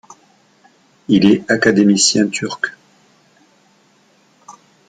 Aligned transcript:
Il 1.09 1.27
est 1.27 1.51
académicien 1.51 2.27
turc. 2.27 2.75